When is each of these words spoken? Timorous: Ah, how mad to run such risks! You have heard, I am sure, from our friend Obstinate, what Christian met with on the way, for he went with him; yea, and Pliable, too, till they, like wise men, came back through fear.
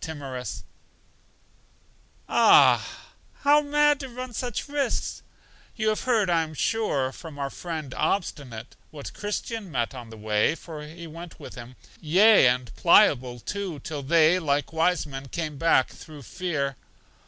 Timorous: 0.00 0.64
Ah, 2.28 2.84
how 3.42 3.60
mad 3.60 4.00
to 4.00 4.08
run 4.08 4.32
such 4.32 4.66
risks! 4.68 5.22
You 5.76 5.90
have 5.90 6.00
heard, 6.00 6.28
I 6.28 6.42
am 6.42 6.52
sure, 6.52 7.12
from 7.12 7.38
our 7.38 7.48
friend 7.48 7.94
Obstinate, 7.94 8.74
what 8.90 9.14
Christian 9.14 9.70
met 9.70 9.90
with 9.90 9.94
on 9.94 10.10
the 10.10 10.16
way, 10.16 10.56
for 10.56 10.82
he 10.84 11.06
went 11.06 11.38
with 11.38 11.54
him; 11.54 11.76
yea, 12.00 12.48
and 12.48 12.74
Pliable, 12.74 13.38
too, 13.38 13.78
till 13.78 14.02
they, 14.02 14.40
like 14.40 14.72
wise 14.72 15.06
men, 15.06 15.28
came 15.28 15.58
back 15.58 15.90
through 15.90 16.22
fear. 16.22 16.74